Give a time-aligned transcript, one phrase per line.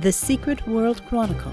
[0.00, 1.52] The Secret World Chronicle,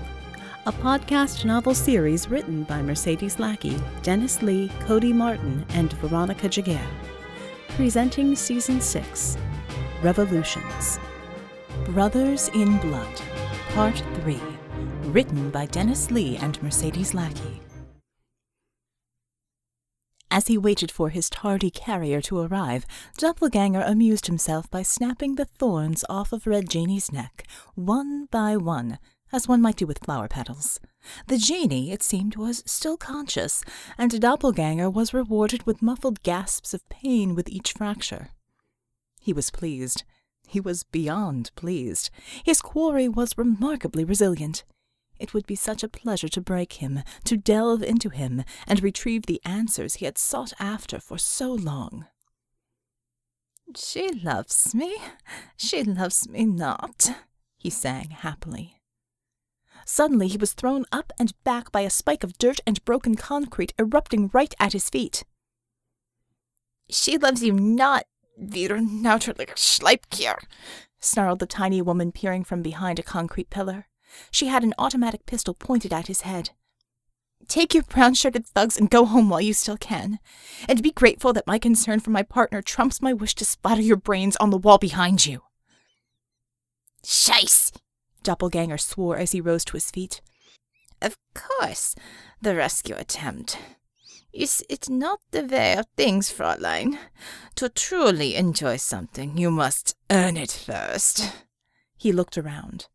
[0.67, 6.79] a podcast novel series written by Mercedes Lackey, Dennis Lee, Cody Martin, and Veronica Giguere.
[7.69, 9.37] Presenting Season 6
[10.03, 10.99] Revolutions.
[11.85, 13.19] Brothers in Blood,
[13.69, 14.39] Part 3.
[15.05, 17.61] Written by Dennis Lee and Mercedes Lackey.
[20.35, 22.85] As he waited for his tardy carrier to arrive,
[23.17, 28.99] Doppelganger amused himself by snapping the thorns off of Red Djinni's neck, one by one,
[29.31, 30.81] as one might do with flower petals.
[31.27, 33.63] The Djinni, it seemed, was still conscious,
[33.97, 38.31] and Doppelganger was rewarded with muffled gasps of pain with each fracture.
[39.21, 40.03] He was pleased.
[40.49, 42.09] He was beyond pleased.
[42.43, 44.65] His quarry was remarkably resilient.
[45.19, 49.25] It would be such a pleasure to break him, to delve into him, and retrieve
[49.25, 52.05] the answers he had sought after for so long.
[53.75, 54.95] She loves me,
[55.57, 57.11] she loves me not,
[57.57, 58.81] he sang happily.
[59.85, 63.73] Suddenly he was thrown up and back by a spike of dirt and broken concrete
[63.79, 65.23] erupting right at his feet.
[66.89, 68.05] She loves you not,
[68.37, 70.37] wir natürlich Schleipkier,
[70.99, 73.87] snarled the tiny woman peering from behind a concrete pillar.
[74.31, 76.51] She had an automatic pistol pointed at his head.
[77.47, 80.19] Take your brown shirted thugs and go home while you still can.
[80.67, 83.97] And be grateful that my concern for my partner trumps my wish to splatter your
[83.97, 85.41] brains on the wall behind you.
[87.03, 87.71] Scheiss!
[88.23, 90.21] Doppelganger swore as he rose to his feet.
[91.01, 91.95] Of course,
[92.41, 93.59] the rescue attempt.
[94.33, 96.97] Is it not the way of things, Fräulein?
[97.55, 101.31] To truly enjoy something, you must earn it first.
[101.95, 102.87] He looked around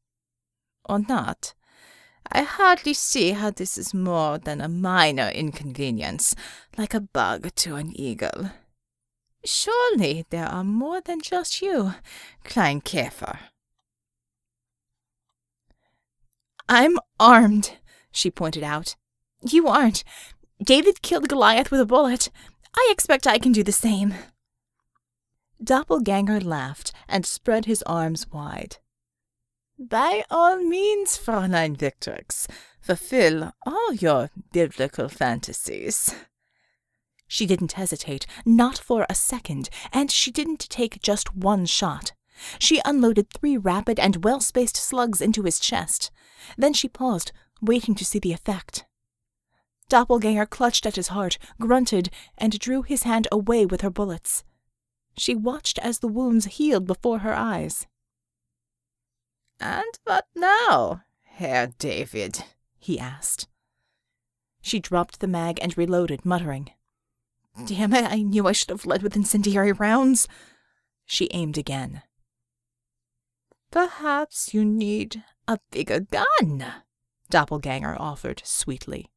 [0.84, 1.54] or not.
[2.30, 6.34] I hardly see how this is more than a minor inconvenience,
[6.78, 8.50] like a bug to an eagle.
[9.44, 11.94] Surely there are more than just you,
[12.44, 13.38] Klein Käfer.
[16.68, 17.78] I'm armed,
[18.12, 18.94] she pointed out.
[19.42, 20.04] You aren't.
[20.62, 22.28] David killed Goliath with a bullet.
[22.76, 24.14] I expect I can do the same.
[25.62, 28.76] Doppelganger laughed and spread his arms wide.
[29.82, 32.46] By all means, Fräulein Victrix,
[32.82, 36.14] fulfill all your biblical fantasies.
[37.26, 42.12] She didn't hesitate, not for a second, and she didn't take just one shot.
[42.58, 46.10] She unloaded three rapid and well spaced slugs into his chest.
[46.58, 47.32] Then she paused,
[47.62, 48.84] waiting to see the effect.
[49.88, 54.44] Doppelganger clutched at his heart, grunted, and drew his hand away with her bullets.
[55.16, 57.86] She watched as the wounds healed before her eyes.
[59.60, 62.44] And what now, Herr David?
[62.78, 63.46] he asked.
[64.62, 66.70] She dropped the mag and reloaded, muttering.
[67.66, 70.28] Damn it, I knew I should have led with incendiary rounds.
[71.04, 72.02] She aimed again.
[73.70, 76.64] Perhaps you need a bigger gun,
[77.28, 79.10] Doppelganger offered sweetly.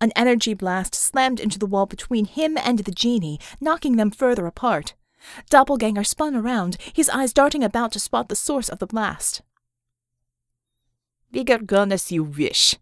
[0.00, 4.46] An energy blast slammed into the wall between him and the Djinni, knocking them further
[4.46, 4.94] apart.
[5.50, 9.42] Doppelganger spun around, his eyes darting about to spot the source of the blast.
[11.30, 12.76] Bigger gun as you wish.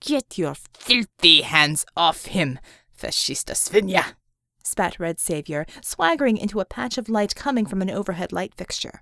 [0.00, 2.58] Get your filthy hands off him,
[2.96, 4.14] fascista svinja,
[4.62, 9.00] spat Red Savior, swaggering into a patch of light coming from an overhead light fixture.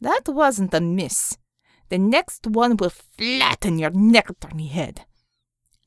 [0.00, 1.38] That wasn't a miss.
[1.88, 5.06] The next one will flatten your nectarny head.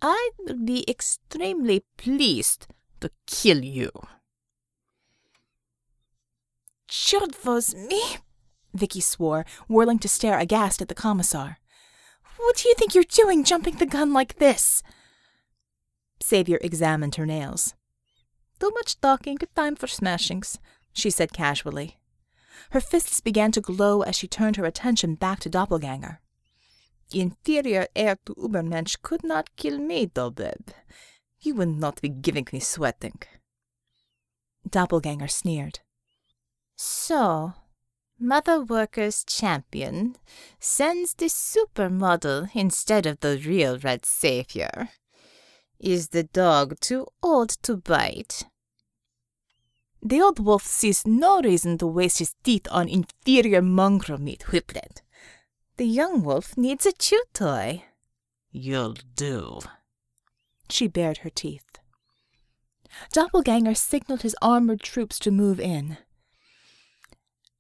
[0.02, 2.68] I will be extremely pleased
[3.02, 3.92] to kill you.
[6.98, 8.02] Should was me,
[8.74, 11.60] Vicky swore, whirling to stare aghast at the commissar.
[12.38, 14.82] What do you think you're doing, jumping the gun like this?
[16.22, 17.76] Savior examined her nails.
[18.62, 20.58] Too much talking, time for smashings,
[20.94, 21.98] she said casually.
[22.72, 26.22] Her fists began to glow as she turned her attention back to Doppelganger.
[27.14, 30.70] Inferior heir to Ubermensch could not kill me, Dobeb.
[31.42, 33.20] You would not be giving me sweating.
[34.68, 35.80] Doppelganger sneered.
[36.76, 37.54] So,
[38.20, 40.16] Mother Worker's champion
[40.60, 44.90] sends the supermodel instead of the real Red Savior.
[45.80, 48.44] Is the dog too old to bite?
[50.02, 55.02] The old wolf sees no reason to waste his teeth on inferior mongrel meat, Whiplet.
[55.78, 57.84] The young wolf needs a chew toy.
[58.52, 59.60] You'll do.
[60.70, 61.80] She bared her teeth.
[63.12, 65.98] Doppelganger signaled his armored troops to move in.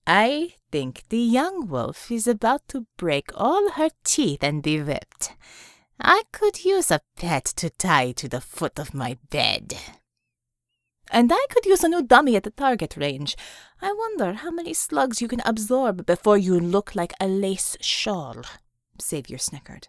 [0.07, 5.33] I think the young wolf is about to break all her teeth and be whipped.
[5.99, 9.75] I could use a pet to tie to the foot of my bed.
[11.09, 13.35] And I could use a new dummy at the target range.
[13.81, 18.43] I wonder how many slugs you can absorb before you look like a lace shawl.
[18.99, 19.87] Savior snickered.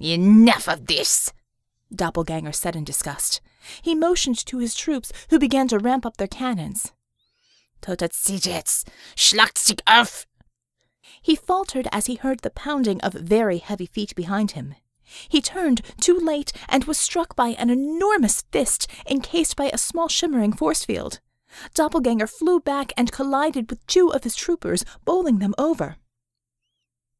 [0.00, 1.32] Enough of this,
[1.94, 3.40] Doppelganger said in disgust.
[3.82, 6.92] He motioned to his troops, who began to ramp up their cannons.
[7.84, 8.84] Totet Sijets,
[9.14, 10.26] schlagt sich auf!
[11.20, 14.74] He faltered as he heard the pounding of very heavy feet behind him.
[15.28, 20.08] He turned too late and was struck by an enormous fist encased by a small
[20.08, 21.20] shimmering force field.
[21.74, 25.96] Doppelganger flew back and collided with two of his troopers, bowling them over.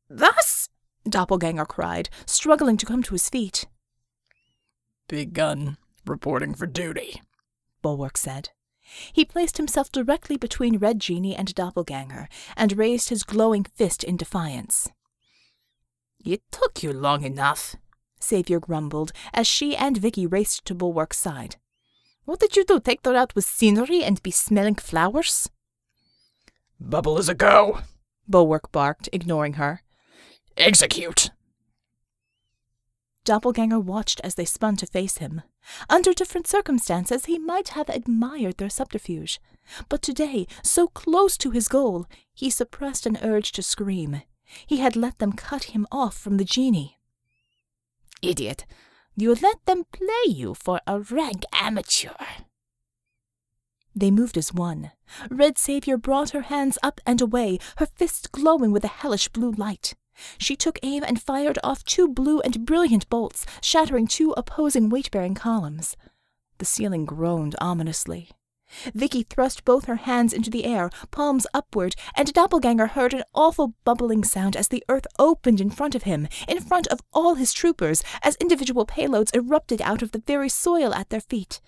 [0.08, 0.70] Thus?
[1.06, 3.66] Doppelganger cried, struggling to come to his feet.
[5.08, 5.76] Big gun,
[6.06, 7.20] reporting for duty,
[7.82, 8.48] Bulwark said.
[9.12, 14.16] He placed himself directly between Red Djinni and Doppelganger and raised his glowing fist in
[14.16, 14.90] defiance.
[16.24, 17.76] It took you long enough,
[18.18, 21.56] Savior grumbled as she and Vicky raced to Bulwark's side.
[22.24, 25.50] What did you do, take her out with scenery and be smelling flowers?
[26.80, 27.80] Bubble is a go,
[28.26, 29.82] Bulwark barked, ignoring her.
[30.56, 31.30] Execute!
[33.24, 35.42] Doppelganger watched as they spun to face him.
[35.88, 39.40] Under different circumstances, he might have admired their subterfuge.
[39.88, 44.22] But today, so close to his goal, he suppressed an urge to scream.
[44.66, 46.96] He had let them cut him off from the Djinni.
[48.22, 48.66] Idiot!
[49.16, 52.14] You let them play you for a rank amateur.
[53.94, 54.90] They moved as one.
[55.30, 59.52] Red Savior brought her hands up and away, her fists glowing with a hellish blue
[59.52, 59.94] light.
[60.38, 65.34] She took aim and fired off two blue and brilliant bolts, shattering two opposing weight-bearing
[65.34, 65.96] columns.
[66.58, 68.30] The ceiling groaned ominously.
[68.94, 73.74] Vicky thrust both her hands into the air, palms upward, and Doppelganger heard an awful
[73.84, 77.52] bubbling sound as the earth opened in front of him, in front of all his
[77.52, 81.60] troopers, as individual payloads erupted out of the very soil at their feet.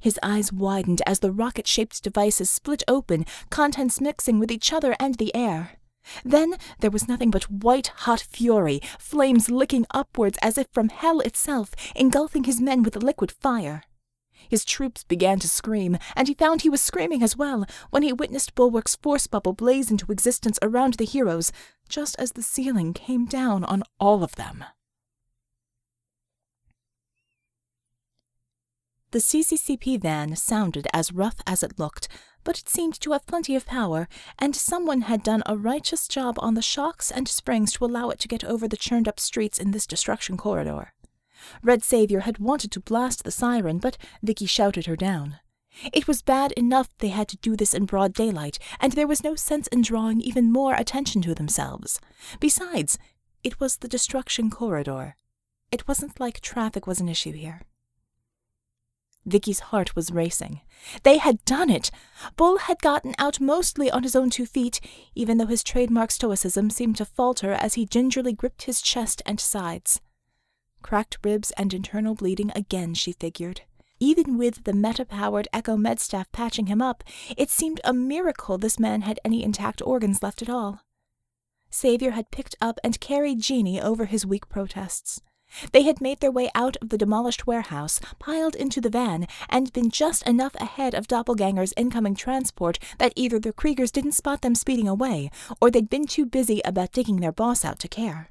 [0.00, 4.94] His eyes widened as the rocket shaped devices split open, contents mixing with each other
[5.00, 5.79] and the air.
[6.24, 11.20] Then there was nothing but white hot fury, flames licking upwards as if from hell
[11.20, 13.82] itself, engulfing his men with liquid fire.
[14.48, 18.12] His troops began to scream, and he found he was screaming as well when he
[18.12, 21.52] witnessed Bulwark's force bubble blaze into existence around the heroes,
[21.88, 24.64] just as the ceiling came down on all of them.
[29.12, 32.06] The CCCP van sounded as rough as it looked,
[32.44, 34.06] but it seemed to have plenty of power,
[34.38, 38.20] and someone had done a righteous job on the shocks and springs to allow it
[38.20, 40.92] to get over the churned up streets in this destruction corridor.
[41.60, 45.40] Red Savior had wanted to blast the siren, but Vicky shouted her down.
[45.92, 49.24] It was bad enough they had to do this in broad daylight, and there was
[49.24, 52.00] no sense in drawing even more attention to themselves.
[52.38, 52.96] Besides,
[53.42, 55.16] it was the destruction corridor.
[55.72, 57.62] It wasn't like traffic was an issue here.
[59.26, 60.60] Vicky's heart was racing.
[61.02, 61.90] They had done it!
[62.36, 64.80] Bull had gotten out mostly on his own two feet,
[65.14, 69.38] even though his trademark stoicism seemed to falter as he gingerly gripped his chest and
[69.38, 70.00] sides.
[70.82, 73.62] Cracked ribs and internal bleeding again, she figured.
[73.98, 77.04] Even with the meta-powered Echo med staff patching him up,
[77.36, 80.80] it seemed a miracle this man had any intact organs left at all.
[81.68, 85.20] Savior had picked up and carried Djinni over his weak protests.
[85.72, 89.72] They had made their way out of the demolished warehouse, piled into the van, and
[89.72, 94.54] been just enough ahead of Doppelganger's incoming transport that either the Kriegers didn't spot them
[94.54, 95.30] speeding away,
[95.60, 98.30] or they'd been too busy about digging their boss out to care.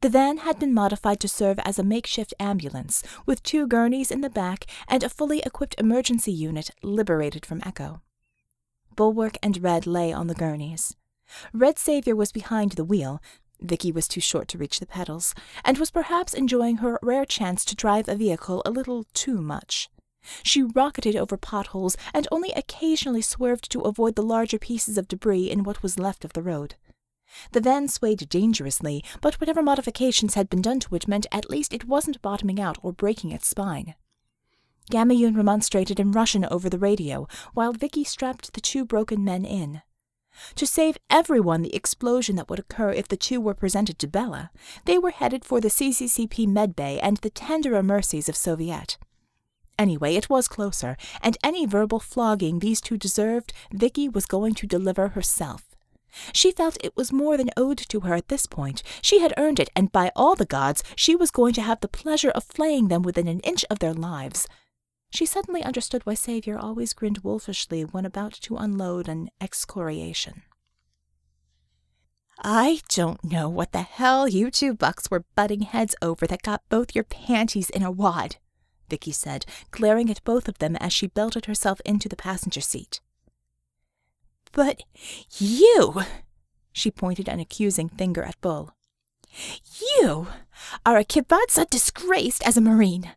[0.00, 4.20] The van had been modified to serve as a makeshift ambulance, with two gurneys in
[4.20, 8.02] the back and a fully equipped emergency unit liberated from Echo.
[8.96, 10.96] Bulwark and Red lay on the gurneys.
[11.52, 13.22] Red Savior was behind the wheel.
[13.62, 17.64] Vicky was too short to reach the pedals, and was perhaps enjoying her rare chance
[17.64, 19.88] to drive a vehicle a little too much.
[20.42, 25.50] She rocketed over potholes and only occasionally swerved to avoid the larger pieces of debris
[25.50, 26.76] in what was left of the road.
[27.52, 31.72] The van swayed dangerously, but whatever modifications had been done to it meant at least
[31.72, 33.94] it wasn't bottoming out or breaking its spine.
[34.90, 39.82] Gamayun remonstrated in Russian over the radio, while Vicky strapped the two broken men in.
[40.56, 44.50] To save everyone the explosion that would occur if the two were presented to Bella,
[44.84, 48.96] they were headed for the CCCP medbay and the tenderer mercies of Soviette.
[49.78, 54.66] Anyway, it was closer, and any verbal flogging these two deserved, Vicky was going to
[54.66, 55.64] deliver herself.
[56.32, 58.82] She felt it was more than owed to her at this point.
[59.00, 61.88] She had earned it, and by all the gods, she was going to have the
[61.88, 64.46] pleasure of flaying them within an inch of their lives.
[65.12, 70.42] She suddenly understood why Savior always grinned wolfishly when about to unload an excoriation.
[72.42, 76.68] I don't know what the hell you two bucks were butting heads over that got
[76.70, 78.36] both your panties in a wad,
[78.88, 83.00] Vicky said, glaring at both of them as she belted herself into the passenger seat.
[84.50, 84.82] But
[85.38, 86.02] you,
[86.72, 88.74] she pointed an accusing finger at Bull.
[90.00, 90.28] You
[90.86, 93.12] are a kibbutz disgraced as a Marine.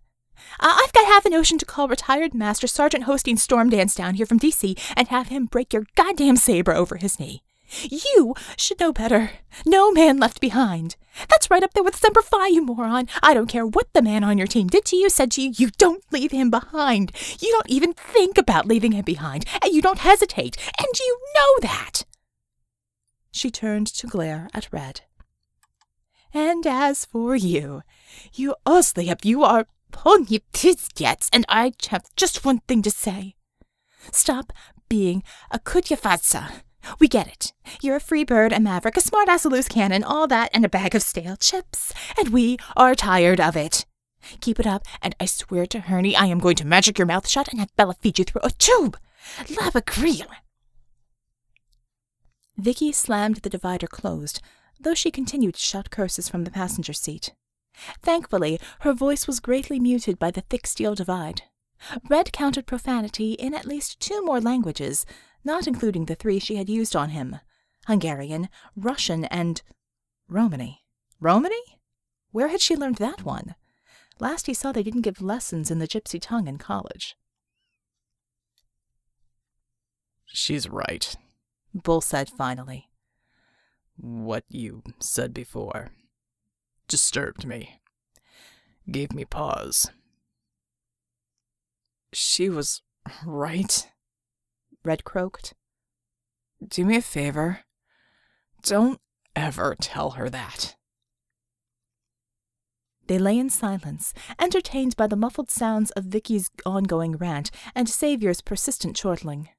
[0.60, 4.26] Uh, I've got half a notion to call retired Master Sergeant Hosteen Stormdance down here
[4.26, 4.76] from D.C.
[4.96, 7.44] and have him break your goddamn saber over his knee.
[7.90, 9.32] You should know better.
[9.66, 10.96] No man left behind.
[11.30, 13.08] That's right up there with Semper Fi, you moron.
[13.24, 15.54] I don't care what the man on your team did to you, said to you.
[15.56, 17.12] You don't leave him behind.
[17.40, 21.60] You don't even think about leaving him behind, and you don't hesitate, and you know
[21.62, 22.04] that.
[23.32, 25.02] She turned to glare at Red.
[26.34, 27.82] And as for you,
[28.34, 29.68] you Osliep, you are
[30.98, 33.36] yet, and I have just one thing to say.
[34.12, 34.54] Stop
[34.90, 36.62] being a kutyafadsa.
[37.00, 37.54] We get it.
[37.82, 40.70] You're a free bird, a maverick, a smartass, a loose cannon, all that, and a
[40.70, 41.94] bag of stale chips.
[42.18, 43.86] And we are tired of it.
[44.42, 47.28] Keep it up, and I swear to Herney I am going to magic your mouth
[47.28, 48.98] shut and have Bella feed you through a tube.
[49.46, 50.28] Labagreal.
[52.58, 54.42] Vicky slammed the divider closed,
[54.80, 57.34] though she continued to shout curses from the passenger seat.
[58.02, 61.44] Thankfully, her voice was greatly muted by the thick steel divide.
[62.10, 65.06] Red counted profanity in at least two more languages,
[65.44, 67.40] not including the three she had used on him
[67.88, 69.62] Hungarian, Russian, and
[70.28, 70.84] Romany.
[71.20, 71.80] Romany?
[72.32, 73.56] Where had she learned that one?
[74.20, 77.16] Last he saw they didn't give lessons in the gypsy tongue in college.
[80.26, 81.16] She's right,
[81.74, 82.90] Bull said finally.
[83.98, 85.92] What you said before
[86.88, 87.82] disturbed me,
[88.90, 89.90] gave me pause.
[92.14, 92.82] She was
[93.26, 93.92] right,
[94.84, 95.54] Red croaked.
[96.66, 97.62] Do me a favor.
[98.62, 99.00] Don't
[99.36, 100.76] ever tell her that.
[103.08, 108.42] They lay in silence, entertained by the muffled sounds of Vicky's ongoing rant and Savior's
[108.42, 109.50] persistent chortling.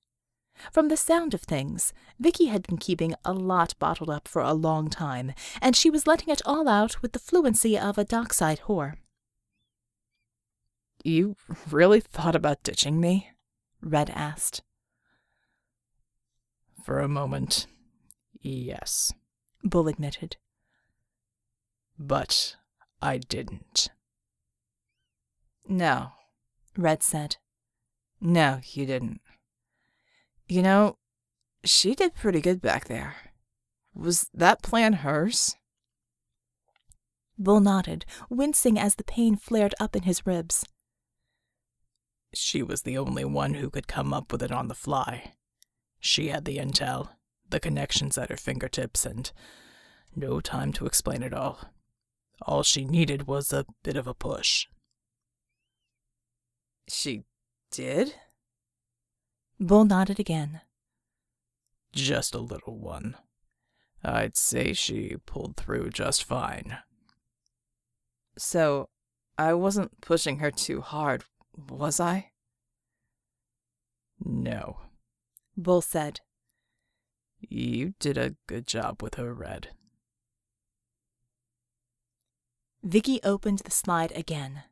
[0.73, 4.55] From the sound of things, Vicky had been keeping a lot bottled up for a
[4.55, 8.61] long time, and she was letting it all out with the fluency of a dockside
[8.61, 8.95] whore.
[11.05, 11.37] You
[11.71, 13.31] really thought about ditching me?
[13.81, 14.63] Red asked.
[16.85, 17.67] For a moment,
[18.41, 19.13] yes,
[19.63, 20.37] Bull admitted.
[21.99, 22.57] But
[23.01, 23.89] I didn't.
[25.69, 26.13] No,
[26.77, 27.37] Red said.
[28.21, 29.21] No, you didn't.
[30.49, 30.97] You know,
[31.65, 33.17] she did pretty good back there.
[33.95, 35.57] Was that plan hers?
[37.39, 40.65] Bull nodded, wincing as the pain flared up in his ribs.
[42.33, 45.33] She was the only one who could come up with it on the fly.
[46.01, 47.11] She had the intel,
[47.49, 49.31] the connections at her fingertips, and
[50.15, 51.71] no time to explain it all.
[52.43, 54.67] All she needed was a bit of a push.
[56.89, 57.25] She
[57.71, 58.15] did?
[59.59, 60.61] Bull nodded again.
[61.93, 63.17] Just a little one.
[64.05, 66.79] I'd say she pulled through just fine.
[68.39, 68.91] So,
[69.39, 71.25] I wasn't pushing her too hard,
[71.71, 72.31] was I?
[74.23, 74.79] No.
[75.57, 76.21] Bull said.
[77.41, 79.69] You did a good job with her, Red.
[82.83, 84.65] Vicky opened the slide again.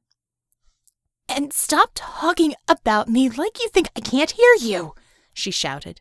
[1.34, 4.94] And stop talking about me like you think I can't hear you,
[5.32, 6.00] she shouted.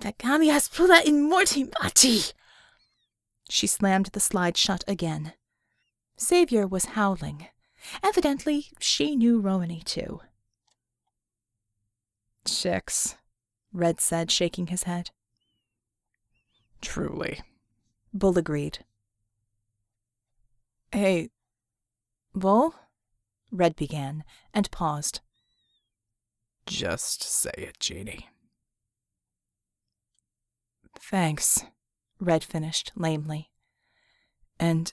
[0.00, 2.20] Takami has pula in morti mati.
[3.48, 5.32] She slammed the slide shut again.
[6.16, 7.48] Savior was howling.
[8.04, 10.20] Evidently, she knew Romany too.
[12.44, 13.16] Six,
[13.72, 15.10] Red said, shaking his head.
[16.80, 17.40] Truly.
[18.14, 18.84] Bull agreed.
[20.92, 21.30] Hey,
[22.32, 22.76] Bull?
[23.50, 25.20] Red began, and paused.
[26.66, 28.24] Just say it, Djinni.
[30.98, 31.64] Thanks,
[32.20, 33.50] Red finished lamely.
[34.58, 34.92] And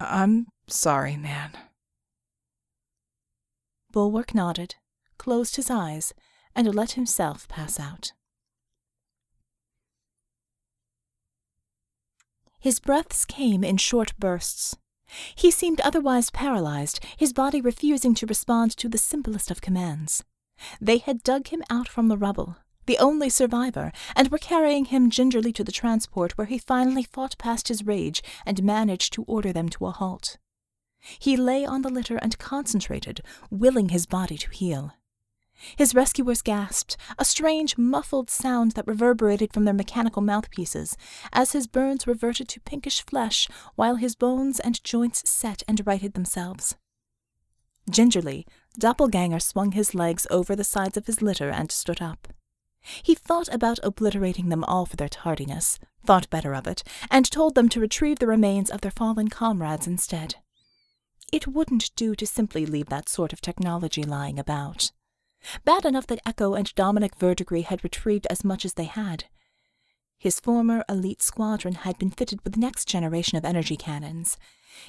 [0.00, 1.52] I'm sorry, man.
[3.92, 4.76] Bulwark nodded,
[5.18, 6.14] closed his eyes,
[6.54, 8.12] and let himself pass out.
[12.58, 14.76] His breaths came in short bursts.
[15.34, 20.24] He seemed otherwise paralyzed, his body refusing to respond to the simplest of commands.
[20.80, 25.10] They had dug him out from the rubble, the only survivor, and were carrying him
[25.10, 29.52] gingerly to the transport where he finally fought past his rage and managed to order
[29.52, 30.38] them to a halt.
[31.18, 34.92] He lay on the litter and concentrated, willing his body to heal.
[35.76, 40.96] His rescuers gasped, a strange, muffled sound that reverberated from their mechanical mouthpieces,
[41.32, 46.14] as his burns reverted to pinkish flesh while his bones and joints set and righted
[46.14, 46.76] themselves.
[47.90, 48.46] Gingerly,
[48.78, 52.28] Doppelganger swung his legs over the sides of his litter and stood up.
[53.02, 57.54] He thought about obliterating them all for their tardiness, thought better of it, and told
[57.54, 60.36] them to retrieve the remains of their fallen comrades instead.
[61.32, 64.90] It wouldn't do to simply leave that sort of technology lying about.
[65.64, 69.24] Bad enough that Echo and Dominic Verdigris had retrieved as much as they had.
[70.18, 74.36] His former elite squadron had been fitted with the next generation of energy cannons.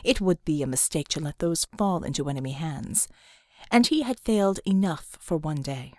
[0.03, 3.07] It would be a mistake to let those fall into enemy hands,
[3.71, 5.93] and he had failed enough for one day.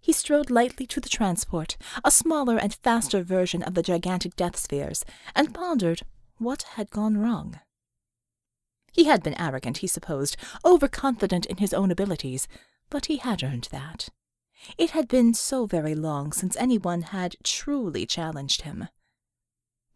[0.00, 4.56] He strode lightly to the transport, a smaller and faster version of the gigantic death
[4.56, 6.02] spheres, and pondered
[6.38, 7.60] what had gone wrong.
[8.92, 12.46] He had been arrogant, he supposed, overconfident in his own abilities,
[12.90, 14.10] but he had earned that.
[14.78, 18.88] It had been so very long since anyone had truly challenged him.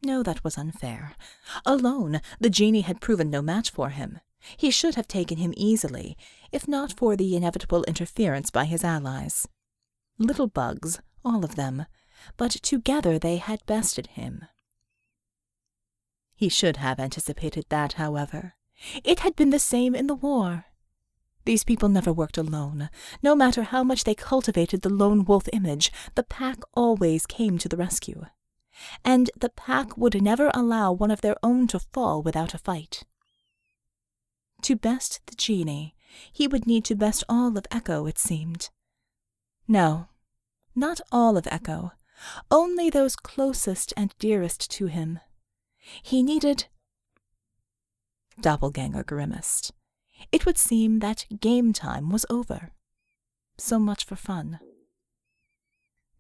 [0.03, 1.15] No, that was unfair.
[1.65, 4.21] Alone, the Djinni had proven no match for him.
[4.57, 6.17] He should have taken him easily,
[6.53, 9.49] if not for the inevitable interference by his allies.
[10.19, 11.87] Little bugs, all of them,
[12.37, 14.45] but together they had bested him.
[16.35, 18.55] He should have anticipated that, however.
[19.05, 20.67] It had been the same in the war.
[21.45, 22.91] These people never worked alone.
[23.23, 27.69] No matter how much they cultivated the lone wolf image, the pack always came to
[27.69, 28.27] the rescue.
[29.05, 33.05] And the pack would never allow one of their own to fall without a fight.
[34.63, 35.95] To best the Djinni,
[36.33, 38.71] he would need to best all of Echo, it seemed.
[39.69, 40.09] No,
[40.75, 41.93] not all of Echo,
[42.51, 45.21] only those closest and dearest to him.
[46.03, 46.67] He needed
[48.41, 49.73] Doppelganger grimaced.
[50.33, 52.73] It would seem that game time was over.
[53.59, 54.61] So much for fun.